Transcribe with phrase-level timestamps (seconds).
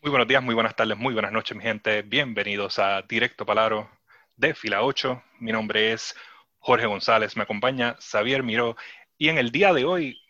[0.00, 2.02] Muy buenos días, muy buenas tardes, muy buenas noches, mi gente.
[2.02, 3.90] Bienvenidos a Directo Palaro
[4.36, 5.24] de Fila 8.
[5.40, 6.14] Mi nombre es
[6.60, 8.76] Jorge González, me acompaña Xavier Miró
[9.18, 10.20] y en el día de hoy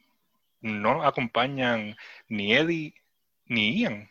[0.63, 2.95] no acompañan ni Eddie
[3.45, 4.11] ni Ian.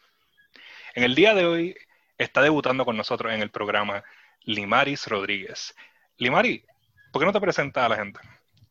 [0.94, 1.76] En el día de hoy
[2.20, 4.04] está debutando con nosotros en el programa
[4.44, 5.76] Limaris Rodríguez.
[6.18, 6.64] Limari,
[7.12, 8.20] ¿por qué no te presentas a la gente?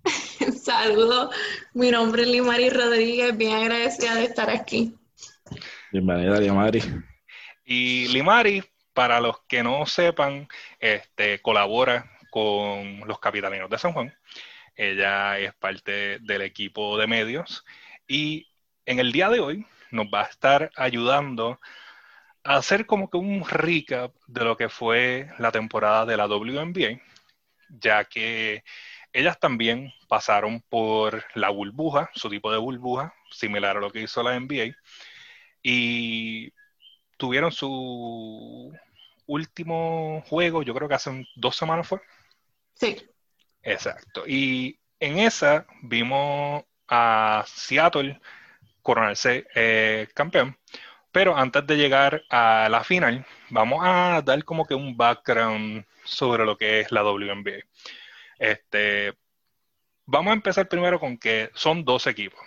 [0.63, 1.35] Saludos,
[1.75, 4.97] mi nombre es Limaris Rodríguez, bien agradecida de estar aquí.
[5.93, 6.83] Bienvenida, Limari.
[7.65, 10.49] Y Limari, para los que no sepan,
[10.81, 14.13] este, colabora con los Capitalinos de San Juan.
[14.75, 17.65] Ella es parte del equipo de medios
[18.09, 18.49] y
[18.85, 21.61] en el día de hoy nos va a estar ayudando
[22.43, 27.01] a hacer como que un recap de lo que fue la temporada de la WNBA,
[27.69, 28.65] ya que
[29.13, 34.23] ellas también pasaron por la burbuja, su tipo de burbuja, similar a lo que hizo
[34.25, 34.75] la NBA,
[35.69, 36.53] y
[37.17, 38.73] tuvieron su
[39.27, 42.01] último juego, yo creo que hace dos semanas fue.
[42.75, 43.05] Sí.
[43.63, 44.23] Exacto.
[44.29, 48.21] Y en esa vimos a Seattle
[48.81, 50.57] coronarse eh, campeón.
[51.11, 56.45] Pero antes de llegar a la final, vamos a dar como que un background sobre
[56.45, 57.65] lo que es la WNBA.
[58.39, 59.15] Este,
[60.05, 62.39] vamos a empezar primero con que son dos equipos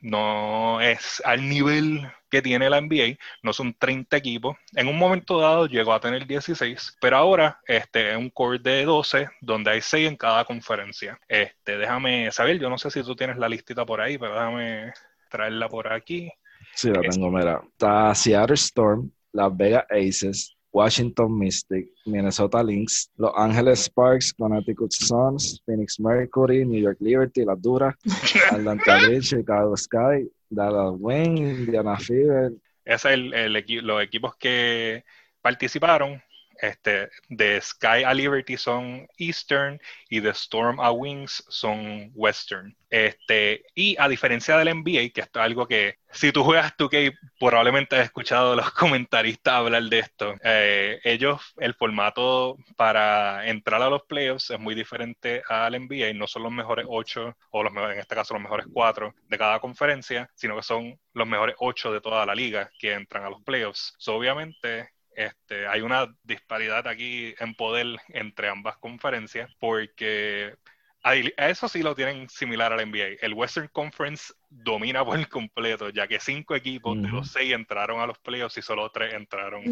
[0.00, 4.56] no es al nivel que tiene la NBA, no son 30 equipos.
[4.74, 8.84] En un momento dado llegó a tener 16, pero ahora este, es un core de
[8.84, 11.18] 12 donde hay 6 en cada conferencia.
[11.28, 14.92] Este, déjame saber, yo no sé si tú tienes la listita por ahí, pero déjame
[15.28, 16.30] traerla por aquí.
[16.74, 17.60] Sí, la tengo, mira.
[17.72, 25.60] Está Seattle Storm, Las Vegas Aces, Washington Mystic, Minnesota Lynx, Los Angeles Sparks, Connecticut Suns,
[25.66, 27.94] Phoenix Mercury, New York Liberty, Las Duras,
[28.52, 32.52] Atlanta Beach, Chicago Sky, Dallas Wing, Indiana Fever.
[32.84, 33.52] Ese es el, el,
[33.86, 35.04] los equipos que
[35.42, 36.22] participaron
[36.60, 42.76] este, de Sky a Liberty son Eastern y de Storm a Wings son Western.
[42.90, 47.16] Este, y a diferencia del NBA, que esto es algo que si tú juegas 2K
[47.38, 50.34] probablemente has escuchado a los comentaristas hablar de esto.
[50.42, 56.12] Eh, ellos, el formato para entrar a los playoffs es muy diferente al NBA.
[56.14, 59.60] No son los mejores ocho, o los en este caso los mejores cuatro de cada
[59.60, 63.42] conferencia, sino que son los mejores ocho de toda la liga que entran a los
[63.42, 63.94] playoffs.
[64.08, 70.54] obviamente este, hay una disparidad aquí en poder entre ambas conferencias porque
[71.02, 73.16] a eso sí lo tienen similar al NBA.
[73.22, 78.06] El Western Conference domina por completo, ya que cinco equipos de los seis entraron a
[78.06, 79.64] los playoffs y solo tres entraron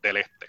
[0.00, 0.46] del este.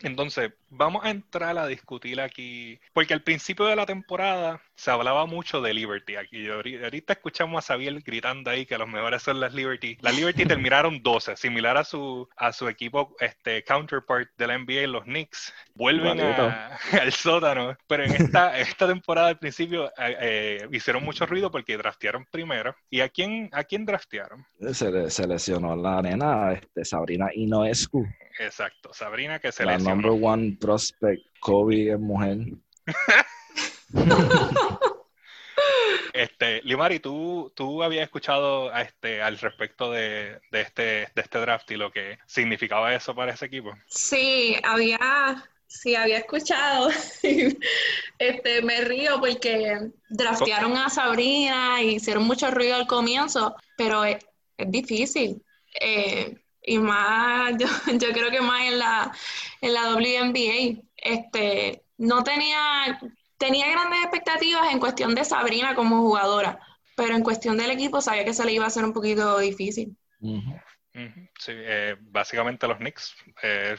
[0.00, 5.26] Entonces, vamos a entrar a discutir aquí, porque al principio de la temporada se hablaba
[5.26, 6.16] mucho de Liberty.
[6.16, 9.96] Aquí ahorita escuchamos a Xavier gritando ahí que los mejores son las Liberty.
[10.00, 14.86] Las Liberty terminaron 12, similar a su a su equipo este counterpart de la NBA,
[14.86, 15.52] los Knicks.
[15.74, 16.20] Vuelven
[17.00, 21.76] al sótano, pero en esta, esta temporada al principio eh, eh, hicieron mucho ruido porque
[21.76, 22.74] draftearon primero.
[22.90, 24.44] ¿Y a quién a quién draftearon?
[24.72, 28.06] Se, lesionó la nena este, Sabrina Inoescu.
[28.38, 32.38] Exacto, Sabrina que se la number one prospect, Kobe es mujer.
[36.12, 41.76] este, Limari, ¿tú, tú habías escuchado este, al respecto de, este, de este draft y
[41.76, 43.72] lo que significaba eso para ese equipo?
[43.86, 46.90] Sí, había, sí, había escuchado.
[48.18, 54.24] este, me río porque draftearon a Sabrina y hicieron mucho ruido al comienzo, pero es,
[54.56, 55.42] es difícil.
[55.80, 57.66] Eh, y más, yo,
[57.98, 59.12] yo, creo que más en la,
[59.60, 60.82] en la WNBA.
[60.96, 63.00] Este, no tenía,
[63.42, 66.60] tenía grandes expectativas en cuestión de Sabrina como jugadora,
[66.94, 69.96] pero en cuestión del equipo sabía que se le iba a hacer un poquito difícil.
[70.22, 73.16] Sí, eh, básicamente los Knicks.
[73.42, 73.76] Eh,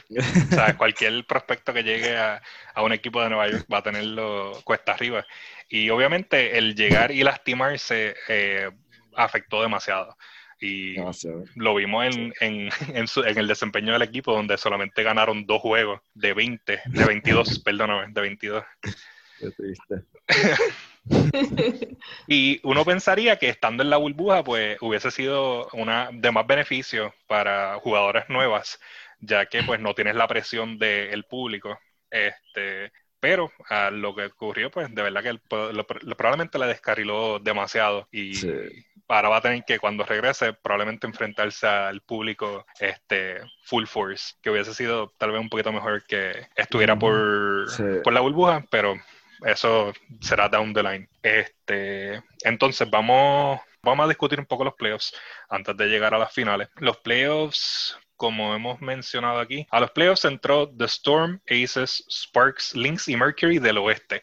[0.50, 2.42] o sea, cualquier prospecto que llegue a,
[2.74, 5.24] a, un equipo de Nueva York va a tenerlo cuesta arriba.
[5.70, 8.70] Y obviamente el llegar y lastimarse eh,
[9.16, 10.14] afectó demasiado.
[10.60, 10.96] Y
[11.56, 16.00] lo vimos en, en, en, en, el desempeño del equipo, donde solamente ganaron dos juegos
[16.12, 18.64] de 20, de 22, perdóname, de 22.
[19.44, 20.04] Qué triste.
[22.28, 27.14] y uno pensaría que estando en la burbuja, pues hubiese sido una de más beneficio
[27.26, 28.80] para jugadoras nuevas,
[29.20, 31.78] ya que pues no tienes la presión del público.
[32.10, 35.38] Este, pero a lo que ocurrió, pues de verdad que
[36.16, 38.32] probablemente la descarriló demasiado y,
[39.08, 44.50] ahora va a tener que cuando regrese probablemente enfrentarse al público este full force, que
[44.50, 47.66] hubiese sido tal vez un poquito mejor que estuviera por,
[48.02, 48.94] por la burbuja, pero
[49.46, 51.08] eso será down the line.
[51.22, 55.14] Este, entonces vamos, vamos a discutir un poco los playoffs
[55.48, 56.68] antes de llegar a las finales.
[56.76, 63.08] Los playoffs como hemos mencionado aquí, a los playoffs entró The Storm, Aces, Sparks, Lynx
[63.08, 64.22] y Mercury del oeste.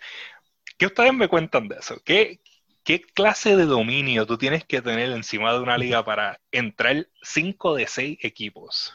[0.78, 2.02] ¿Qué ustedes me cuentan de eso?
[2.04, 2.40] ¿Qué,
[2.84, 7.76] ¿Qué clase de dominio tú tienes que tener encima de una liga para entrar 5
[7.76, 8.94] de 6 equipos?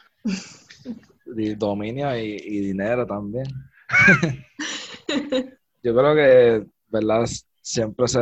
[1.25, 3.47] Dominio y, y dinero también.
[5.87, 7.27] Yo creo que, ¿verdad?
[7.63, 8.19] siempre se,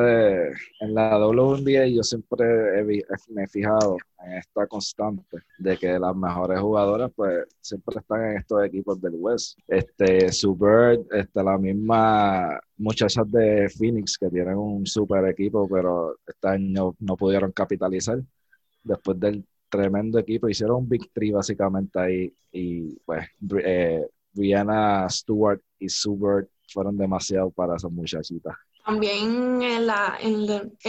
[0.81, 2.85] en la WNBA yo siempre
[3.29, 8.37] me he fijado en esta constante de que las mejores jugadoras pues siempre están en
[8.37, 9.59] estos equipos del West.
[9.67, 16.49] Este, Super, este, la misma muchachas de Phoenix que tienen un super equipo pero este
[16.49, 18.21] año no pudieron capitalizar
[18.83, 23.27] después del tremendo equipo, hicieron un Big Three básicamente ahí y pues
[23.65, 28.55] eh, Brianna Stewart y Super fueron demasiado para esas muchachitas.
[28.85, 30.47] También en, la, en,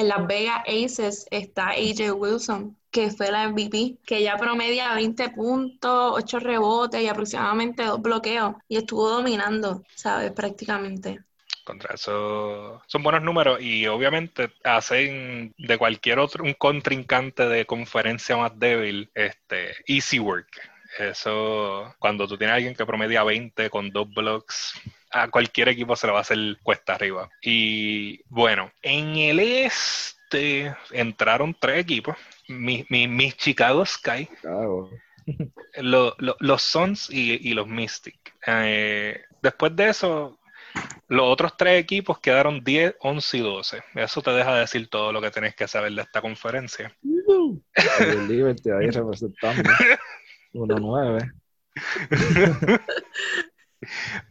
[0.07, 6.13] Las Vegas Aces está AJ Wilson, que fue la MVP, que ya promedia 20 puntos,
[6.16, 8.56] 8 rebotes y aproximadamente 2 bloqueos.
[8.68, 10.31] Y estuvo dominando, ¿sabes?
[10.31, 11.19] Prácticamente.
[11.63, 18.38] Contra eso son buenos números y obviamente hacen de cualquier otro un contrincante de conferencia
[18.38, 20.48] más débil este easy work.
[21.00, 24.80] Eso, cuando tú tienes a alguien que promedia 20 con dos blocks,
[25.15, 27.29] a cualquier equipo se le va a hacer cuesta arriba.
[27.41, 32.17] Y bueno, en el este entraron tres equipos.
[32.50, 34.27] Mis mi, Chicago Sky,
[35.77, 38.33] los Suns y, los Mystics.
[38.45, 40.38] Eh, después de eso,
[41.07, 43.83] los otros tres equipos quedaron 10, 11 y 12.
[43.95, 46.95] Eso te deja decir todo lo que tenés que saber de esta conferencia.
[48.00, 49.69] el Liberty ahí representando
[50.53, 51.31] 1-9.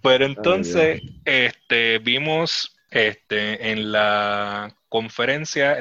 [0.02, 5.76] Pero entonces, este, vimos este, en la conferencia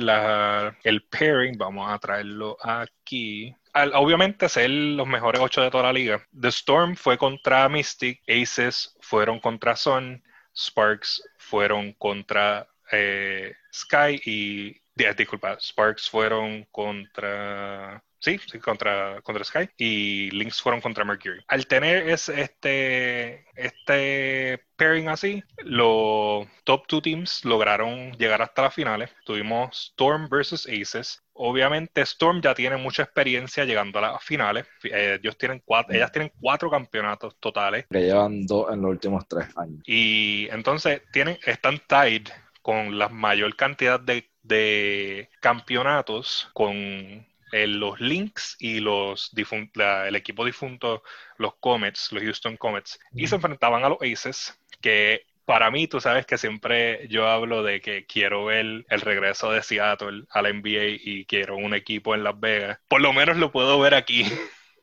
[0.84, 3.56] el pairing, vamos a traerlo aquí.
[3.94, 6.28] obviamente ser los mejores ocho de toda la liga.
[6.40, 10.24] The Storm fue contra Mystic, Aces fueron contra Sun,
[10.56, 19.70] Sparks fueron contra eh, Sky y disculpa, Sparks fueron contra Sí, sí, contra, contra Sky.
[19.78, 21.42] Y Lynx fueron contra Mercury.
[21.50, 29.10] Al tener este, este pairing así, los top two teams lograron llegar hasta las finales.
[29.26, 31.22] Tuvimos Storm versus Aces.
[31.34, 34.66] Obviamente Storm ya tiene mucha experiencia llegando a las finales.
[34.86, 37.88] Eh, ellos tienen cuatro, ellas tienen cuatro campeonatos totales.
[37.92, 39.84] Que llevan dos en los últimos tres años.
[39.86, 42.30] Y entonces tienen, están tied
[42.62, 51.04] con la mayor cantidad de, de campeonatos con los Lynx y los el equipo difunto,
[51.38, 56.00] los Comets, los Houston Comets, y se enfrentaban a los Aces, que para mí, tú
[56.00, 60.54] sabes que siempre yo hablo de que quiero ver el regreso de Seattle a la
[60.54, 62.80] NBA y quiero un equipo en Las Vegas.
[62.88, 64.26] Por lo menos lo puedo ver aquí.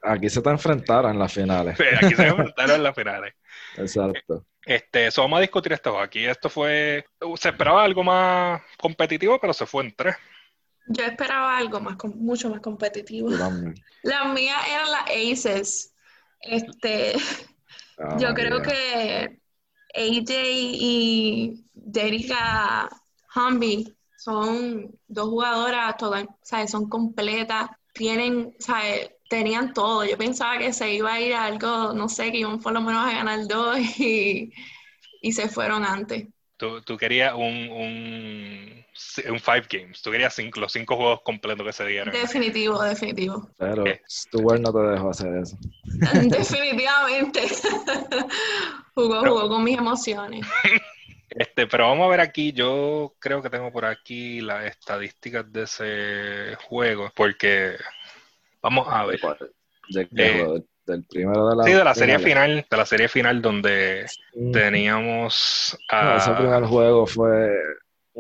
[0.03, 1.79] Aquí se te enfrentaron en las finales.
[2.03, 3.35] aquí se enfrentaron en las finales.
[3.81, 4.47] Exacto.
[4.65, 5.99] Este, eso vamos a discutir esto.
[5.99, 7.05] Aquí esto fue,
[7.37, 10.17] se esperaba algo más competitivo, pero se fue en tres.
[10.89, 13.31] Yo esperaba algo más, mucho más competitivo.
[13.31, 13.53] Las
[14.35, 15.95] mías eran las Aces.
[16.41, 17.15] Este,
[17.99, 19.41] ah, yo creo que
[19.95, 22.89] AJ y Derika
[23.35, 26.71] Humby son dos jugadoras, todas, ¿sabes?
[26.71, 29.11] son completas, tienen, ¿sabes?
[29.31, 30.05] Tenían todo.
[30.05, 32.83] Yo pensaba que se iba a ir a algo, no sé, que iban por lo
[32.83, 34.53] menos a ganar dos y,
[35.23, 36.27] y se fueron antes.
[36.57, 38.85] Tú, tú querías un, un,
[39.31, 42.13] un, five games, tú querías cinco, los cinco juegos completos que se dieron.
[42.13, 43.49] Definitivo, definitivo.
[43.57, 45.57] Pero Stuart no te dejó hacer eso.
[45.85, 47.49] Definitivamente.
[48.95, 50.47] jugó, jugó con mis emociones.
[51.31, 55.63] Este, pero vamos a ver aquí, yo creo que tengo por aquí las estadísticas de
[55.63, 57.77] ese juego, porque
[58.63, 59.21] vamos a ver.
[59.89, 62.67] ¿De qué del primero de la sí de la serie final.
[62.69, 64.07] de la serie final donde
[64.53, 65.79] teníamos
[66.17, 67.51] ese primer juego fue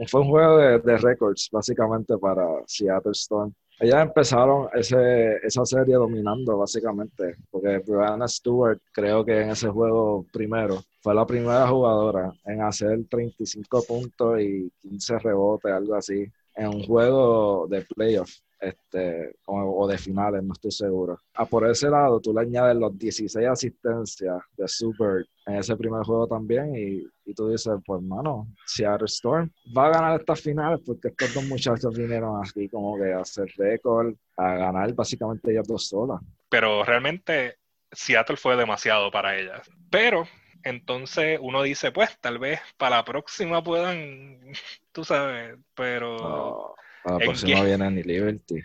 [0.06, 3.52] fue un juego de, de récords básicamente para Seattle Storm.
[3.80, 10.25] Ellas empezaron ese, esa serie dominando básicamente porque Brianna Stewart creo que en ese juego
[10.32, 16.68] primero fue la primera jugadora en hacer 35 puntos y 15 rebotes algo así en
[16.68, 18.30] un juego de playoff
[18.61, 21.14] este, o, de finales, no estoy seguro.
[21.35, 25.76] A ah, por ese lado, tú le añades los 16 asistencias de Super en ese
[25.76, 30.40] primer juego también y, y tú dices, pues mano, Seattle Storm va a ganar estas
[30.40, 35.50] finales porque estos dos muchachos vinieron aquí como que a hacer récord, a ganar básicamente
[35.50, 36.21] ellas dos solas.
[36.49, 37.57] Pero realmente
[37.93, 39.69] Seattle fue demasiado para ellas.
[39.90, 40.26] Pero
[40.62, 44.38] entonces uno dice, pues tal vez para la próxima puedan,
[44.93, 46.70] tú sabes, pero...
[47.04, 48.62] A la próxima viene ni Liberty.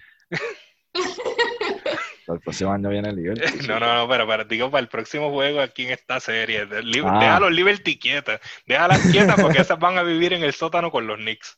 [2.27, 3.67] El próximo año viene Liberty.
[3.67, 6.61] No, no, no, pero, pero digo para el próximo juego aquí en esta serie.
[6.61, 7.19] Ah.
[7.19, 8.39] Deja los Liberty quietas.
[8.65, 11.55] Déjalas quietas porque esas van a vivir en el sótano con los Knicks.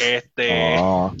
[0.00, 1.14] Este, No,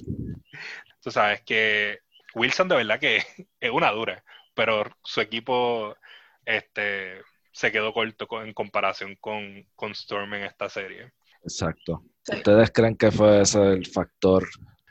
[1.02, 1.98] tú sabes que
[2.34, 3.16] Wilson de verdad que
[3.60, 4.22] es una dura,
[4.54, 5.96] pero su equipo
[6.44, 11.10] este, se quedó corto con- en comparación con, con Storm en esta serie.
[11.42, 12.04] exacto.
[12.28, 14.46] ¿Ustedes creen que fue ese el factor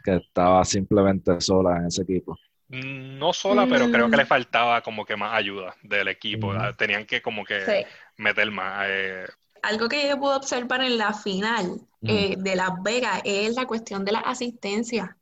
[0.05, 2.37] que estaba simplemente sola en ese equipo?
[2.69, 4.19] No sola, pero creo que Mm.
[4.19, 6.53] le faltaba como que más ayuda del equipo.
[6.77, 7.85] Tenían que como que Sí.
[8.17, 8.85] meter más.
[8.87, 9.25] eh,
[9.63, 12.09] Algo que yo pude observar en la final Mm.
[12.09, 15.17] eh, de Las Vegas es la cuestión de la asistencia.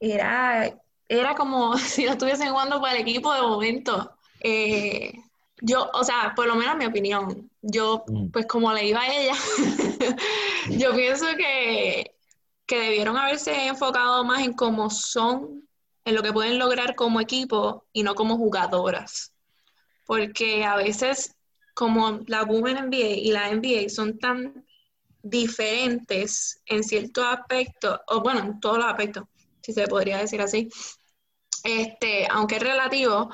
[0.00, 0.68] Era,
[1.08, 4.12] era como si no estuviesen jugando para el equipo de momento.
[4.40, 5.12] Eh,
[5.60, 8.30] yo, o sea, por lo menos mi opinión, yo, Mm.
[8.30, 9.34] pues como le iba a ella,
[10.70, 12.12] yo pienso que,
[12.68, 15.66] que debieron haberse enfocado más en cómo son,
[16.04, 19.32] en lo que pueden lograr como equipo y no como jugadoras.
[20.04, 21.34] Porque a veces,
[21.74, 24.66] como la Women NBA y la NBA son tan
[25.22, 29.24] diferentes en ciertos aspectos, o bueno, en todos los aspectos,
[29.62, 30.68] si se podría decir así,
[31.64, 33.30] este, aunque es relativo,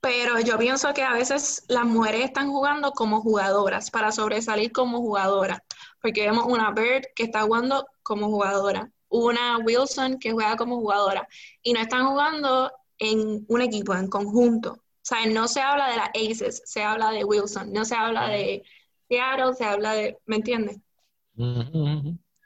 [0.00, 4.98] pero yo pienso que a veces las mujeres están jugando como jugadoras, para sobresalir como
[4.98, 5.60] jugadoras,
[6.00, 11.28] porque vemos una Bird que está jugando como jugadora, una Wilson que juega como jugadora,
[11.62, 14.72] y no están jugando en un equipo, en conjunto.
[14.72, 18.28] O sea, no se habla de las Aces, se habla de Wilson, no se habla
[18.28, 18.62] de
[19.08, 20.78] Seattle, se habla de, ¿me entiendes?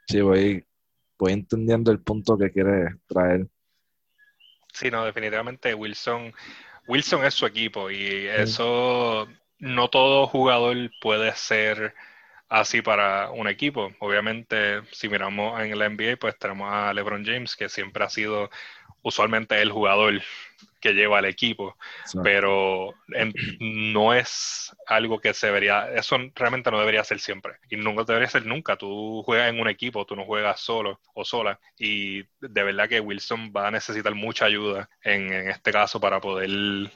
[0.07, 0.65] Sí, voy,
[1.17, 3.47] voy entendiendo el punto que quiere traer.
[4.71, 6.33] Sí, no, definitivamente Wilson,
[6.87, 9.27] Wilson es su equipo y eso
[9.59, 11.93] no todo jugador puede ser
[12.49, 13.91] así para un equipo.
[13.99, 18.49] Obviamente, si miramos en la NBA, pues tenemos a LeBron James, que siempre ha sido
[19.01, 20.21] usualmente el jugador
[20.79, 22.19] que lleva al equipo, Sí.
[22.23, 23.33] pero en-
[23.93, 28.27] no es algo que se debería, eso realmente no debería ser siempre y nunca debería
[28.29, 28.75] ser nunca.
[28.75, 32.99] Tú juegas en un equipo, tú no juegas solo o sola y de verdad que
[32.99, 36.49] Wilson va a necesitar mucha ayuda en, en este caso para poder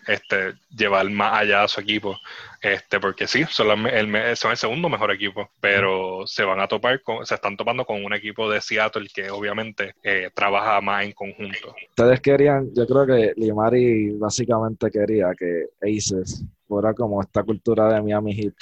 [0.07, 2.19] este, llevar más allá a su equipo,
[2.61, 6.59] este, porque sí, son, la el, me- son el segundo mejor equipo, pero se van
[6.59, 10.81] a topar, con, se están topando con un equipo de Seattle que obviamente eh, trabaja
[10.81, 11.75] más en conjunto.
[11.89, 18.01] Ustedes querían, yo creo que Limari básicamente quería que Aces fuera como esta cultura de
[18.01, 18.53] Miami Heat,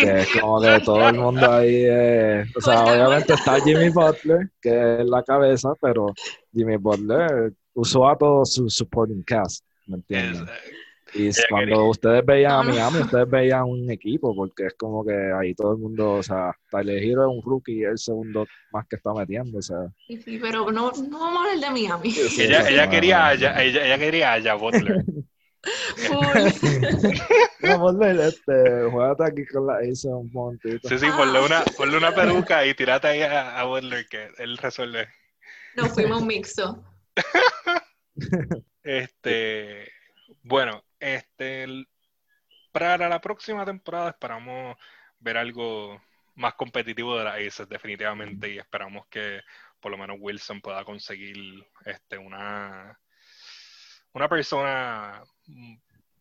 [0.00, 4.48] que es como que todo el mundo ahí, eh, o sea, obviamente está Jimmy Butler,
[4.60, 6.06] que es la cabeza, pero
[6.52, 10.40] Jimmy Butler usó a todo su supporting cast, ¿me Es, entiendes?
[10.40, 10.72] eh,
[11.14, 12.70] Y ella cuando quería- ustedes veían a no.
[12.70, 16.56] Miami, ustedes veían un equipo, porque es como que ahí todo el mundo, o sea,
[16.70, 19.78] Tyler Hero es un rookie, es el segundo más que está metiendo, o sea.
[20.08, 22.10] Sí, sí, pero no, no vamos a hablar de Miami.
[22.10, 25.04] sí, ella, ella quería ella, ella quería a Butler.
[27.62, 30.88] No, ponle, este, juégate aquí con la Ace un momentito.
[30.88, 34.58] Sí, sí, ponle una, ponle una peluca y tirate ahí a, a Butler que él
[34.58, 35.08] resuelve.
[35.76, 36.84] Nos fuimos mixto.
[38.84, 39.88] Este,
[40.42, 41.88] bueno, este, el-
[42.72, 44.76] para la próxima temporada esperamos
[45.20, 46.02] ver algo
[46.34, 49.40] más competitivo de las Aces definitivamente y esperamos que
[49.80, 52.98] por lo menos Wilson pueda conseguir este, una,
[54.12, 55.22] una persona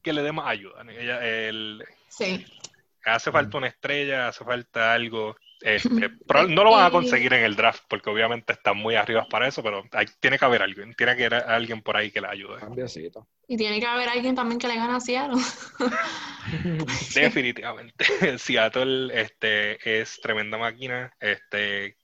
[0.01, 0.83] que le dé más ayuda.
[0.89, 2.45] Ella, el, Sí.
[3.05, 5.35] hace falta una estrella, hace falta algo.
[5.63, 9.25] Este, pero no lo van a conseguir en el draft porque obviamente están muy arriba
[9.29, 12.19] para eso, pero hay- tiene que haber alguien, tiene que haber alguien por ahí que
[12.21, 12.59] le ayude.
[13.47, 15.41] Y tiene que haber alguien también que le gane a Seattle.
[17.15, 18.05] Definitivamente.
[18.37, 21.13] Seattle este, es tremenda máquina.
[21.19, 21.97] Este,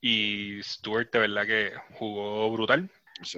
[0.00, 2.90] y Stewart de verdad que jugó brutal.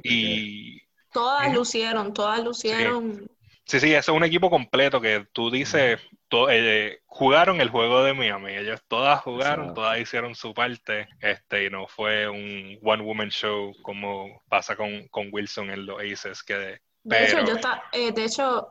[0.02, 3.26] Y Todas lucieron, todas lucieron.
[3.64, 8.02] sí, sí, ese es un equipo completo que tú dices, to- eh, jugaron el juego
[8.02, 8.54] de Miami.
[8.56, 9.80] Ellos todas jugaron, Exacto.
[9.82, 11.08] todas hicieron su parte.
[11.20, 16.00] Este, y no fue un one woman show como pasa con, con Wilson en los
[16.02, 18.68] Aces, que De Pero- hecho, yo estaba, de hecho,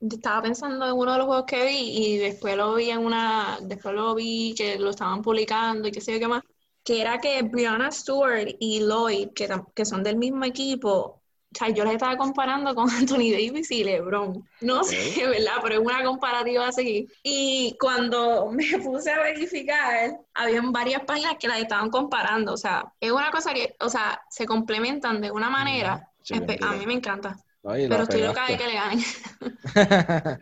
[0.00, 3.58] estaba pensando en uno de los juegos que vi y después lo vi en una,
[3.62, 6.42] después lo vi que lo estaban publicando y qué sé yo qué más,
[6.84, 11.22] que era que Brianna Stewart y Lloyd, que, que son del mismo equipo,
[11.54, 14.46] o sea, yo les estaba comparando con Anthony Davis y LeBron.
[14.60, 15.54] No sé, ¿verdad?
[15.62, 17.08] Pero es una comparativa así.
[17.22, 22.52] Y cuando me puse a verificar, habían varias páginas que las estaban comparando.
[22.52, 26.10] O sea, es una cosa que, o sea, se complementan de una manera.
[26.22, 27.36] Sí, bien a mí me encanta.
[27.64, 29.04] Ay, Pero estoy loca de que le ganen.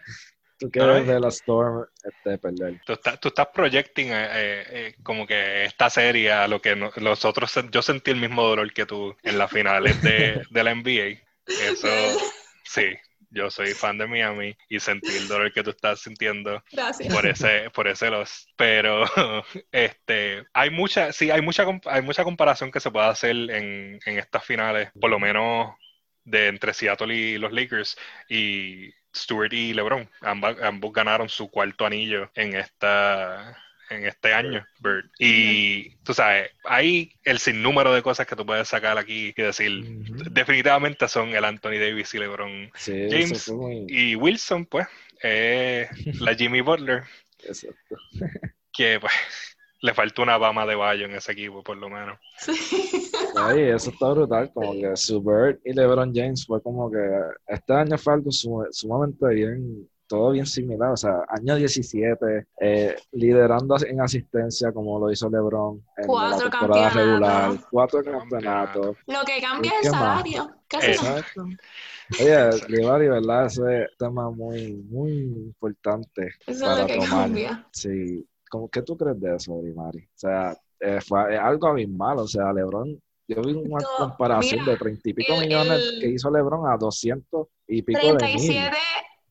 [0.59, 2.75] Tú quieres ver la Storm este, perder.
[2.85, 6.75] Tú estás, tú estás projecting eh, eh, eh, como que esta serie a lo que
[6.77, 10.43] no- los otros, sen- yo sentí el mismo dolor que tú en las finales de,
[10.51, 11.63] de la NBA.
[11.71, 11.89] Eso,
[12.63, 12.85] sí,
[13.31, 17.13] yo soy fan de Miami y sentí el dolor que tú estás sintiendo Gracias.
[17.13, 18.49] por ese, por ese los.
[18.57, 19.05] Pero
[19.73, 23.99] este, hay mucha, sí, hay mucha, comp- hay mucha comparación que se puede hacer en,
[24.05, 25.75] en estas finales, por lo menos
[26.25, 27.97] de entre Seattle y los Lakers
[28.29, 30.09] y Stewart y LeBron.
[30.21, 33.57] Ambos ganaron su cuarto anillo en esta
[33.91, 35.09] en este año, Bird.
[35.19, 39.85] Y tú sabes, hay el sinnúmero de cosas que tú puedes sacar aquí y decir,
[40.31, 42.71] definitivamente son el Anthony Davis y LeBron.
[42.75, 43.87] Sí, James muy...
[43.89, 44.87] Y Wilson, pues,
[45.21, 45.89] es
[46.21, 47.05] la Jimmy Butler,
[47.45, 47.97] Exacto.
[48.73, 49.13] que pues
[49.87, 52.19] le faltó una bama de Bayo en ese equipo, por lo menos.
[52.39, 52.53] Sí.
[53.39, 56.99] Ahí, eso está brutal, como que su Bird y LeBron James fue como que
[57.47, 62.97] este año fue algo sum- sumamente bien, todo bien similar, o sea, año 17, eh,
[63.13, 68.97] liderando en asistencia como lo hizo LeBron en Cuatro la temporada regular, cuatro campeonatos.
[69.07, 70.51] Lo que cambia ¿Y es el salario.
[70.69, 70.93] Casi no.
[70.93, 71.47] Exacto.
[72.21, 73.47] Oye, Livari, ¿verdad?
[73.47, 77.09] Ese es un tema muy, muy importante Eso es para lo que tomar.
[77.11, 77.67] cambia.
[77.73, 80.01] Sí, ¿Cómo, ¿qué tú crees de eso, Limari?
[80.05, 84.61] O sea, eh, fue es algo abismal, o sea, LeBron, yo vi una No, comparación
[84.61, 88.15] mira, de treinta y pico el- millones el- que hizo LeBron a doscientos y pico
[88.15, 88.53] de mil.
[88.59, 88.77] 37,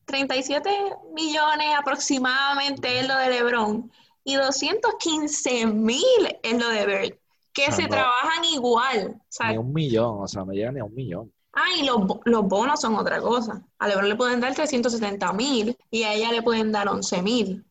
[0.04, 0.70] 37
[1.14, 3.90] millones aproximadamente es lo de LeBron
[4.24, 7.18] y 215 mil es lo de Bird,
[7.52, 7.88] que se no.
[7.88, 9.16] trabajan igual.
[9.20, 11.32] O sea, Ni un millón, o sea, no llega ni a un millón.
[11.56, 13.62] Ah, y los, los bonos son otra cosa.
[13.78, 17.64] A LeBron le pueden dar 370 mil y a ella le pueden dar 11 mil.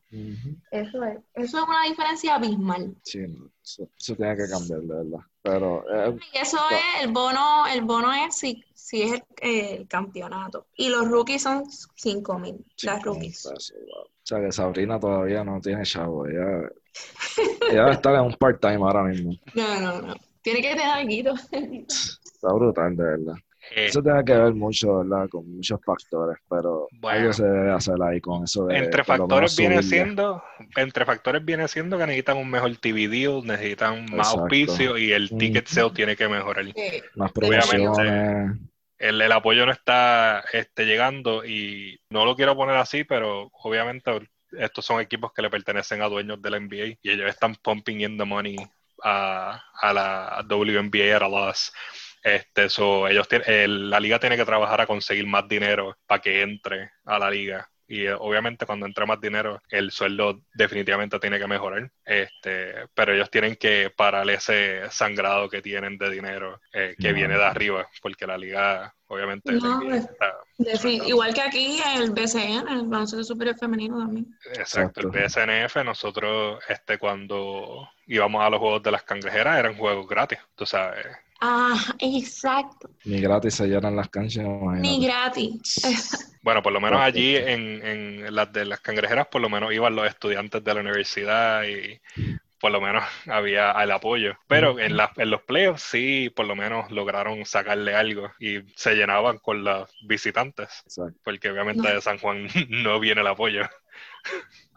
[0.70, 2.94] Eso es, eso es una diferencia abismal.
[3.02, 3.20] Sí,
[3.62, 5.18] eso, eso tiene que cambiar, de verdad.
[5.42, 9.88] Pero, eh, Y eso es, el bono, el bono es si, si es el, el
[9.88, 10.66] campeonato.
[10.76, 13.46] Y los rookies son 5 mil, las rookies.
[13.46, 14.04] pesos, wow.
[14.04, 16.26] O sea, que Sabrina todavía no tiene chavo.
[16.26, 16.68] Ella,
[17.70, 19.32] ella debe estar en un part-time ahora mismo.
[19.54, 20.14] No, no, no.
[20.42, 21.34] Tiene que tener algo.
[21.52, 23.34] Está brutal, de verdad.
[23.74, 25.28] Eh, Eso tiene que ver mucho, ¿verdad?
[25.28, 27.18] Con muchos factores, pero Bueno.
[27.20, 30.04] algo se debe hacer ahí con eso de entre factores viene subirle.
[30.04, 30.44] siendo,
[30.76, 34.42] entre factores viene siendo que necesitan un mejor TV deal, necesitan más Exacto.
[34.42, 35.74] auspicio y el ticket Ujú.
[35.74, 36.64] sale tiene que mejorar.
[36.66, 36.72] Sí.
[37.16, 37.68] más Obviamente.
[37.76, 38.56] promociones.
[38.98, 44.10] el, el apoyo no está este, llegando y no lo quiero poner así, pero obviamente
[44.52, 48.00] estos son equipos que le pertenecen a dueños de la NBA y ellos están pumping
[48.00, 48.56] in the money
[49.02, 51.72] a, a la WNBA at a loss.
[52.26, 56.20] Este, so, ellos tienen- el- la liga tiene que trabajar a conseguir más dinero para
[56.20, 57.70] que entre a la liga.
[57.88, 61.88] Y eh, obviamente cuando entre más dinero, el sueldo definitivamente tiene que mejorar.
[62.04, 67.14] Este, pero ellos tienen que parar ese sangrado que tienen de dinero eh, que No.
[67.14, 71.42] viene de arriba, porque la liga, obviamente, la No, NBA es- está- Defin- Igual que
[71.42, 74.26] aquí el BCN, el baloncesto superior femenino también.
[74.54, 75.06] Exacto, el.
[75.08, 80.66] BSNF, nosotros este, cuando íbamos a los juegos de las cangrejeras eran juegos gratis, tú
[80.66, 81.06] sabes.
[81.40, 82.90] Ah, exacto.
[83.04, 84.46] Ni gratis se llenan las canchas,
[84.80, 85.80] Ni gratis.
[86.42, 89.96] Bueno, por lo menos allí en, en las de las cangrejeras, por lo menos iban
[89.96, 92.00] los estudiantes de la universidad y
[92.60, 94.34] por lo menos había el apoyo.
[94.46, 98.94] Pero en, las en los playoffs sí, por lo menos lograron sacarle algo y se
[98.94, 101.18] llenaban con los visitantes, Exacto.
[101.24, 101.94] porque obviamente No.
[101.96, 103.62] de San Juan no viene el apoyo.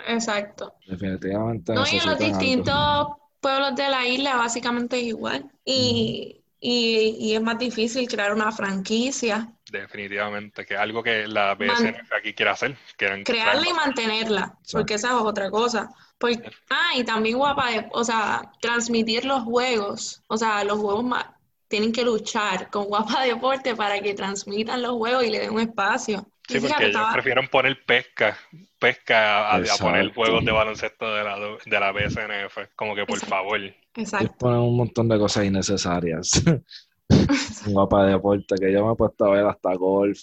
[0.07, 0.73] Exacto.
[0.87, 3.07] Definitivamente No, y en los distintos
[3.39, 5.49] pueblos de la isla básicamente es igual.
[5.65, 11.53] Y, y, y es más difícil crear una franquicia, Definitivamente, que es algo que la
[11.53, 12.75] BSNF aquí quiere hacer.
[12.97, 15.91] Quieren crearla y mantenerla, porque esa es otra cosa.
[16.17, 21.03] Porque, ah, y también guapa, de- o sea, transmitir los juegos, o sea, los juegos
[21.03, 21.25] más,
[21.67, 25.59] tienen que luchar con Guapa Deporte para que transmitan los juegos y le den un
[25.61, 26.27] espacio.
[26.53, 28.37] Sí, porque ellos estaba- prefieren poner pesca,
[28.79, 32.69] pesca a, a poner juegos de baloncesto de la, de la BSNF.
[32.75, 33.35] Como que por Exacto.
[33.35, 33.59] favor.
[33.59, 34.35] Ellos Exacto.
[34.39, 36.31] ponen un montón de cosas innecesarias.
[37.65, 40.19] Un mapa de deporte que yo me he puesto a ver hasta golf.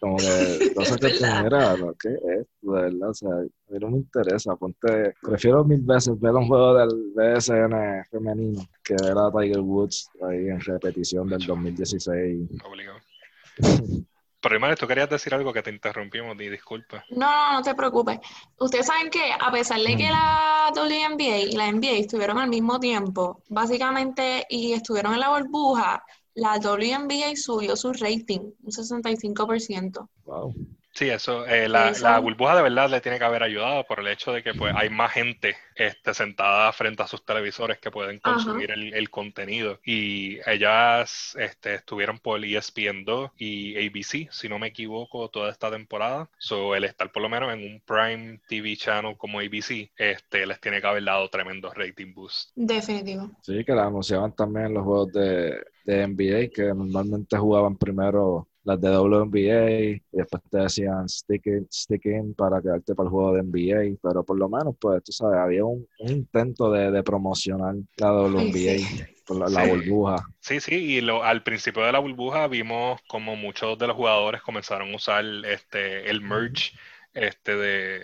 [0.00, 0.24] Como que
[0.74, 1.06] cosas que
[1.42, 3.08] mira, lo que es esto, de verdad.
[3.10, 3.40] O sea, a
[3.72, 4.56] mí no me interesa.
[4.56, 10.10] Ponte, prefiero mil veces ver un juego del BSN femenino que ver a Tiger Woods
[10.28, 12.48] ahí en repetición del 2016.
[12.64, 12.98] Obligado.
[14.44, 17.02] Pero Imani, tú querías decir algo que te interrumpimos, y disculpa.
[17.08, 18.20] No, no, no te preocupes.
[18.58, 20.12] Ustedes saben que a pesar de que Mm.
[20.12, 26.04] la WNBA y la NBA estuvieron al mismo tiempo, básicamente, y estuvieron en la burbuja,
[26.34, 30.10] la WNBA subió su rating un 65%.
[30.26, 30.54] Wow.
[30.94, 32.04] Sí, eso, eh, la, Eso.
[32.04, 34.72] la burbuja de verdad le tiene que haber ayudado por el hecho de que pues
[34.76, 39.80] hay más gente este, sentada frente a sus televisores que pueden consumir el, el contenido.
[39.84, 45.68] Y ellas este, estuvieron por ESPN 2 y ABC, si no me equivoco, toda esta
[45.68, 46.30] temporada.
[46.38, 50.60] So, el estar por lo menos en un Prime TV channel como ABC, este, les
[50.60, 52.52] tiene que haber dado tremendo rating boost.
[52.54, 53.32] Definitivo.
[53.42, 58.46] Sí, que la anunciaban también en los juegos de, de NBA, que normalmente jugaban primero
[58.64, 63.10] las de WNBA, y después te decían stick in, stick in para quedarte para el
[63.10, 67.74] juego de NBA, pero por lo menos, pues, tú sabes, había un, intento de, promocionar
[67.96, 69.08] la WNBA.
[69.26, 70.16] Por la, burbuja.
[70.40, 74.42] Sí, sí, y lo, al principio de la burbuja vimos como muchos de los jugadores
[74.42, 76.74] comenzaron a usar este el merch
[77.14, 78.00] este de,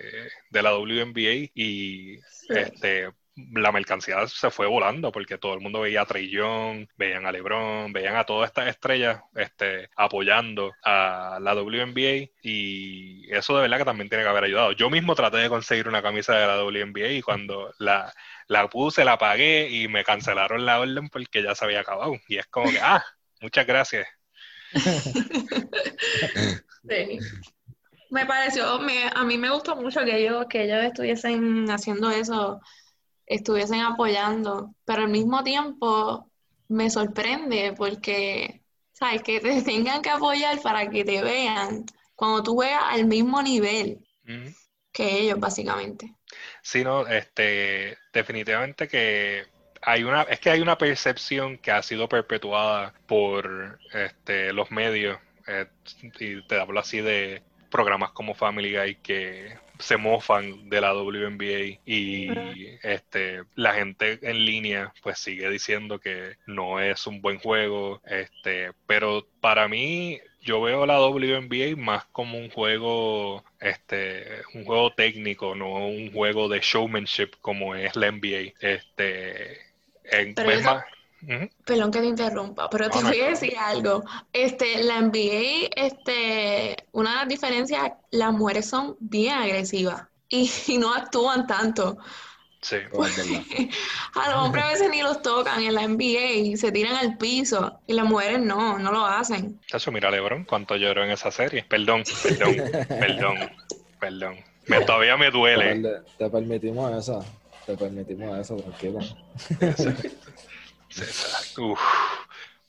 [0.51, 3.11] de la WNBA y este
[3.53, 7.92] la mercancía se fue volando porque todo el mundo veía a Young, veían a LeBron,
[7.92, 13.85] veían a todas estas estrellas este, apoyando a la WNBA y eso de verdad que
[13.85, 14.72] también tiene que haber ayudado.
[14.72, 18.12] Yo mismo traté de conseguir una camisa de la WNBA y cuando la,
[18.48, 22.14] la puse, la pagué y me cancelaron la orden porque ya se había acabado.
[22.29, 23.05] Y es como que, ah,
[23.40, 24.09] muchas gracias.
[26.88, 27.18] sí.
[28.11, 32.61] Me pareció, me, a mí me gustó mucho que ellos, que ellos estuviesen haciendo eso
[33.31, 36.29] estuviesen apoyando, pero al mismo tiempo
[36.69, 38.62] me sorprende porque,
[38.93, 39.23] ¿sabes?
[39.23, 41.85] Que te tengan que apoyar para que te vean
[42.16, 44.05] cuando tú veas al mismo nivel
[44.93, 46.12] que ellos, básicamente.
[46.62, 49.45] Sí, no, este, definitivamente que
[49.81, 55.19] hay una, es que hay una percepción que ha sido perpetuada por este, los medios,
[55.47, 55.66] eh,
[56.19, 61.81] y te hablo así de programas como Family Guy que se mofan de la WNBA
[61.85, 62.29] y
[62.83, 68.73] este la gente en línea pues sigue diciendo que no es un buen juego este
[68.87, 75.55] pero para mí yo veo la WNBA más como un juego este un juego técnico
[75.55, 79.59] no un juego de showmanship como es la NBA este
[80.05, 80.35] en,
[81.64, 84.04] Perdón que te interrumpa, pero te voy a decir algo.
[84.33, 90.94] Este, la NBA, este, una de las diferencias, las mujeres son bien agresivas y, no
[90.94, 91.98] actúan tanto.
[92.62, 92.76] Sí,
[94.14, 97.16] a los hombres a veces ni los tocan en la NBA y se tiran al
[97.16, 99.59] piso y las mujeres no, no lo hacen.
[99.72, 101.64] Eso, mira, Lebron, cuánto lloró en esa serie.
[101.66, 102.56] Perdón, perdón,
[102.88, 103.38] perdón,
[103.98, 104.37] perdón.
[104.66, 106.02] Me, todavía me duele.
[106.18, 107.24] Te, permitimos eso,
[107.64, 109.00] te permitimos eso, tranquilo.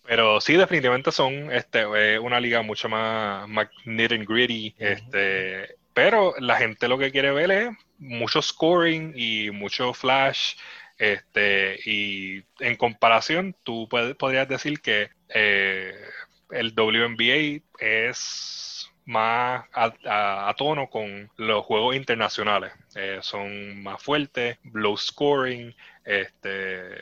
[0.03, 4.75] Pero sí, definitivamente son este, eh, una liga mucho más, más knit and gritty.
[4.77, 10.55] Este, pero la gente lo que quiere ver es mucho scoring y mucho flash.
[10.97, 15.95] Este, y en comparación, tú podrías decir que eh,
[16.51, 22.71] el WNBA es más a, tono con los juegos internacionales.
[22.95, 27.01] Eh, son más fuertes, low scoring, este,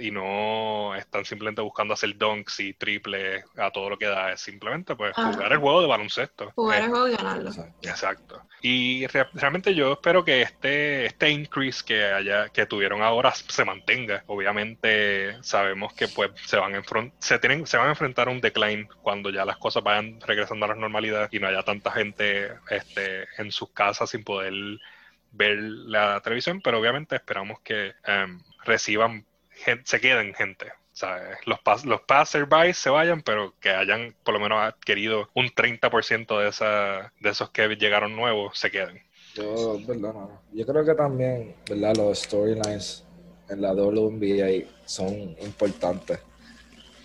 [0.00, 4.40] y no están simplemente buscando hacer dunks y triples a todo lo que da, es
[4.40, 6.52] simplemente pues jugar el juego de baloncesto.
[6.54, 7.50] Jugar el juego y ganarlo.
[7.82, 8.42] Exacto.
[8.62, 14.24] Y realmente yo espero que este, este increase que haya, que tuvieron ahora se mantenga.
[14.26, 16.82] Obviamente sabemos que pues se van a
[17.18, 20.64] se tienen, se van a enfrentar a un decline cuando ya las cosas vayan regresando
[20.66, 24.52] a la normalidad y no haya tanta gente este, en sus casas sin poder
[25.32, 29.24] ver la televisión, pero obviamente esperamos que em, reciban
[29.84, 30.72] se queden gente.
[31.46, 36.48] Los, los passerbys se vayan, pero que hayan por lo menos adquirido un 30% de,
[36.48, 39.02] esa, de esos que llegaron nuevos, se queden.
[39.34, 39.78] Yo,
[40.52, 41.96] Yo creo que también, ¿verdad?
[41.96, 43.06] Los storylines
[43.48, 46.18] en la WNBA son importantes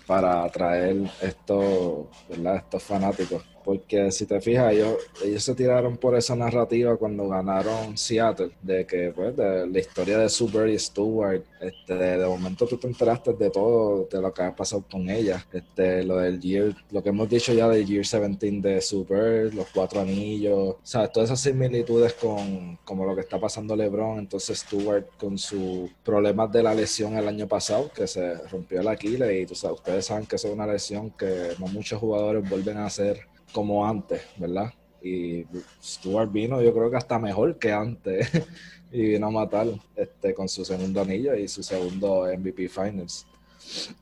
[0.06, 2.56] para atraer estos, ¿verdad?
[2.56, 3.42] estos fanáticos.
[3.66, 8.86] Porque si te fijas, ellos, ellos se tiraron por esa narrativa cuando ganaron Seattle, de
[8.86, 13.32] que, pues, de la historia de Super y Stewart, este, de, momento tú te enteraste
[13.32, 17.08] de todo, de lo que ha pasado con ella, este, lo del year, lo que
[17.08, 22.12] hemos dicho ya del Year 17 de Super, los cuatro anillos, sabes, todas esas similitudes
[22.14, 27.16] con como lo que está pasando LeBron, entonces Stewart con sus problemas de la lesión
[27.16, 30.44] el año pasado, que se rompió el Aquiles, y tú sabes, ustedes saben que es
[30.44, 33.20] una lesión que no muchos jugadores vuelven a hacer
[33.52, 34.72] como antes, ¿verdad?
[35.02, 35.44] Y
[35.82, 38.28] Stuart vino, yo creo que hasta mejor que antes.
[38.92, 43.26] y vino a matar este, con su segundo anillo y su segundo MVP Finals.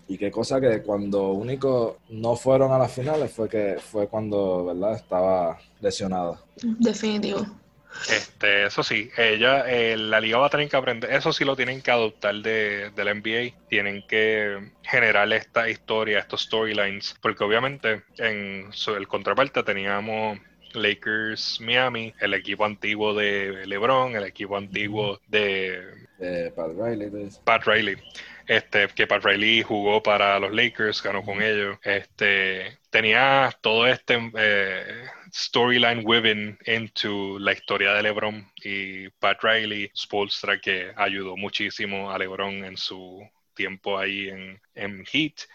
[0.08, 4.66] Y qué cosa que cuando único no fueron a las finales fue que fue cuando,
[4.66, 4.96] ¿verdad?
[4.96, 6.40] Estaba lesionada.
[6.78, 7.46] Definitivo.
[8.10, 11.56] Este, eso sí, ella, eh, la liga va a tener que aprender, eso sí lo
[11.56, 18.02] tienen que adoptar de, la NBA, tienen que generar esta historia, estos storylines, porque obviamente
[18.18, 20.38] en el contraparte teníamos
[20.74, 25.80] Lakers Miami, el equipo antiguo de LeBron, el equipo antiguo de
[26.54, 27.10] Pat Riley.
[27.44, 27.96] Pat Riley.
[28.46, 31.78] Este, que Pat Riley jugó para los Lakers, ganó con ellos.
[31.82, 39.90] Este, tenía todo este eh, storyline woven into la historia de LeBron y Pat Riley,
[39.94, 45.48] Spolstra, que ayudó muchísimo a LeBron en su tiempo ahí en, en Heat.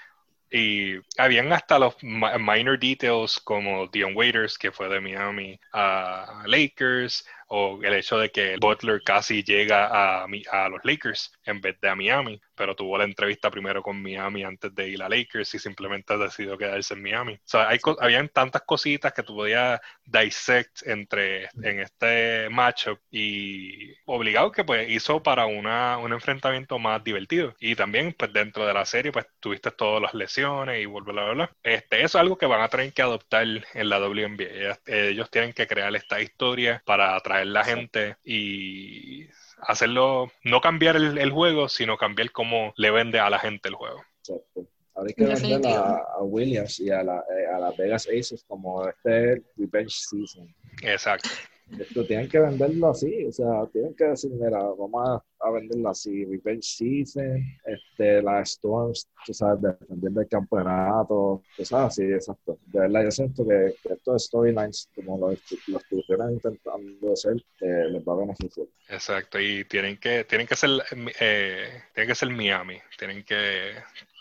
[0.52, 7.26] Y habían hasta los minor details como Dion Waiters, que fue de Miami a Lakers,
[7.50, 11.90] o el hecho de que Butler casi llega a, a los Lakers en vez de
[11.90, 15.60] a Miami, pero tuvo la entrevista primero con Miami antes de ir a Lakers y
[15.60, 17.34] simplemente decidió quedarse en Miami.
[17.34, 23.94] O sea, hay, habían tantas cositas que tú podías dissect entre en este matchup y
[24.06, 27.56] obligado que pues hizo para una, un enfrentamiento más divertido.
[27.60, 31.32] Y también pues dentro de la serie pues tuviste todas las lesiones y bla, bla,
[31.32, 34.80] bla, Este, eso es algo que van a tener que adoptar en la WNBA.
[34.86, 39.28] Ellos tienen que crear esta historia para atraer la gente y
[39.62, 44.02] hacerlo, no cambiar el, juego, sino cambiar cómo le vende a la gente el juego.
[44.20, 44.68] Exacto.
[44.96, 48.88] Ahora hay que vender a, Williams y a, la, eh, a las Vegas Aces como
[48.88, 50.54] este Revenge Season.
[50.82, 51.30] Exacto.
[51.78, 56.26] Esto tienen que venderlo así, o sea, tienen que decir, mira, vamos a, venderlo así,
[56.26, 62.58] Revenge Season, este, la Storms, tú sabes, defendiendo el campeonato, tú sabes, sí, exacto.
[62.68, 68.04] De verdad, yo siento que, estos storylines, como los, los estuvieran intentando hacer, eh, les
[68.04, 68.68] va a beneficiar.
[68.90, 70.72] Exacto, y tienen que, tienen que ser,
[71.20, 73.74] eh, tienen que ser Miami, tienen que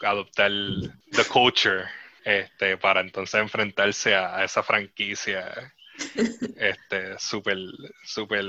[0.03, 0.51] adoptar
[1.13, 1.85] the culture,
[2.25, 5.73] este, para entonces enfrentarse a esa franquicia
[6.57, 7.59] este, súper,
[8.05, 8.45] súper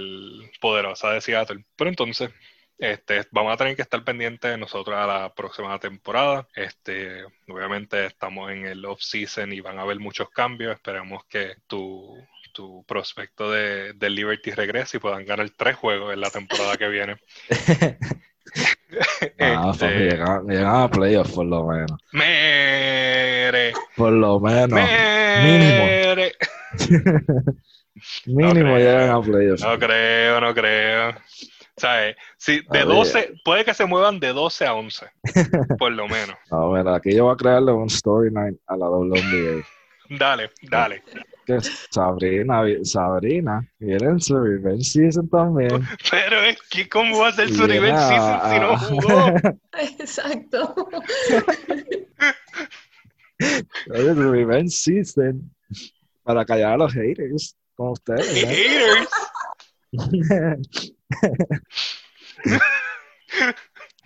[0.59, 1.65] poderosa de Seattle.
[1.75, 2.31] Pero entonces,
[2.77, 6.47] este, vamos a tener que estar pendientes nosotros a la próxima temporada.
[6.55, 10.75] Este, obviamente estamos en el off-season y van a haber muchos cambios.
[10.75, 12.17] Esperemos que tu,
[12.53, 17.17] tu prospecto de, Liberty regrese y puedan ganar tres juegos en la temporada que viene.
[19.39, 21.99] ah, este, llegan, a playoffs por lo menos.
[22.11, 23.73] Mere.
[23.95, 24.79] Por lo menos.
[25.43, 25.83] Mínimo.
[28.25, 29.63] Mínimo no llegan a playoffs.
[29.63, 31.15] No creo, no creo.
[31.77, 32.15] ¿Sabes?
[32.37, 35.05] Si de 12, puede que se muevan de 12 a 11,
[35.77, 36.35] por lo menos.
[36.51, 39.65] A ver, aquí yo voy a crearle un storyline a la WNBA.
[40.19, 41.03] dale, dale.
[41.45, 45.87] Que Sabrina, Sabrina, viene su revenge season también.
[46.11, 49.33] Pero es que, ¿cómo va a ser su revenge season si no jugó?
[49.99, 50.75] Exacto.
[53.39, 55.49] Es revenge season
[56.29, 58.45] para callar a los haters, como ustedes.
[58.45, 59.09] ¿Haters?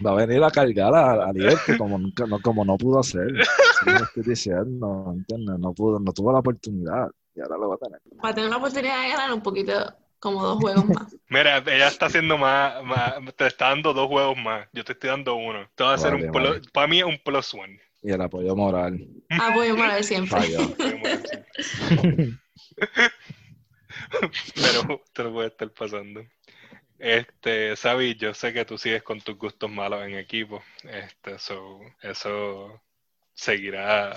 [0.05, 1.33] Va a venir a cargar a, a
[1.77, 3.27] como, nunca, no, como no pudo hacer.
[3.85, 5.13] no estoy diciendo,
[5.59, 7.99] No, pudo, no tuvo la oportunidad y ahora lo va a tener.
[8.23, 9.73] Va a tener la oportunidad de ganar un poquito
[10.19, 11.13] como dos juegos más.
[11.27, 14.69] Mira, ella está haciendo más, más, te está dando dos juegos más.
[14.71, 15.67] Yo te estoy dando uno.
[15.75, 16.31] Te va a hacer un
[16.71, 17.81] para mí es un plus one.
[18.03, 19.07] Y el apoyo moral.
[19.29, 20.39] Apoyo moral siempre.
[24.55, 26.25] Pero te lo puede estar pasando.
[26.99, 30.61] Este, Sabi, yo sé que tú sigues con tus gustos malos en equipo.
[30.83, 31.35] Este,
[32.01, 32.81] eso
[33.33, 34.15] seguirá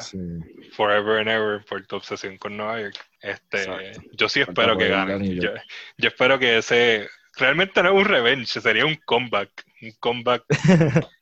[0.73, 2.97] forever and ever por tu obsesión con Nueva York.
[3.21, 5.37] Este, yo sí espero que gane.
[5.37, 5.53] Yo,
[5.97, 10.45] yo, espero que ese realmente no es un revenge, sería un comeback, un comeback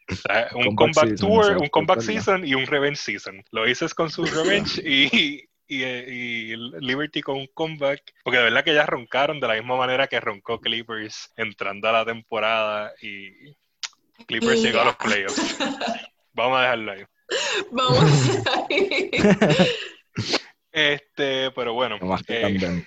[0.54, 3.44] un comeback tour, un comeback season y un revenge season.
[3.50, 8.74] Lo dices con su revenge y, y, Liberty con un comeback, porque de verdad que
[8.74, 13.54] ya roncaron de la misma manera que roncó Clippers entrando a la temporada y
[14.26, 15.56] Clippers llegó a los playoffs.
[16.32, 17.04] Vamos a dejarlo ahí.
[17.70, 19.10] Vamos a ahí.
[20.74, 21.98] Este, pero bueno.
[22.00, 22.86] más que eh,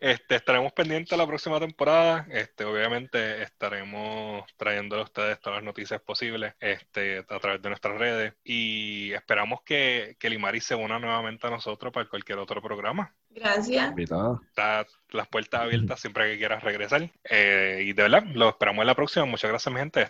[0.00, 2.26] este, estaremos pendientes la próxima temporada.
[2.30, 7.98] Este, obviamente estaremos trayéndole a ustedes todas las noticias posibles este, a través de nuestras
[7.98, 8.34] redes.
[8.44, 13.14] Y esperamos que, que Limari se una nuevamente a nosotros para cualquier otro programa.
[13.30, 13.94] Gracias.
[13.96, 17.10] Está las puertas abiertas siempre que quieras regresar.
[17.24, 19.24] Eh, y de verdad, lo esperamos en la próxima.
[19.24, 19.98] Muchas gracias, mi gente.